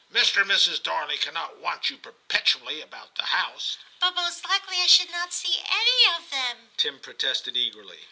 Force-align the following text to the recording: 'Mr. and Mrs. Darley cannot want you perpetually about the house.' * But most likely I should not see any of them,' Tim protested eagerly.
'Mr. 0.11 0.41
and 0.41 0.49
Mrs. 0.49 0.81
Darley 0.81 1.15
cannot 1.15 1.57
want 1.57 1.91
you 1.91 1.95
perpetually 1.99 2.81
about 2.81 3.13
the 3.13 3.25
house.' 3.27 3.77
* 3.89 3.99
But 3.99 4.15
most 4.15 4.43
likely 4.49 4.81
I 4.81 4.87
should 4.87 5.11
not 5.11 5.31
see 5.31 5.63
any 5.63 6.15
of 6.15 6.27
them,' 6.31 6.71
Tim 6.75 6.99
protested 6.99 7.55
eagerly. 7.55 7.99